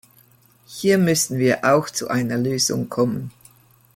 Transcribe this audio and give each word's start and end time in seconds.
Hier 0.65 0.97
müssen 0.97 1.37
wir 1.37 1.63
auch 1.63 1.87
zu 1.87 2.07
einer 2.09 2.39
Lösung 2.39 2.89
kommen. 2.89 3.29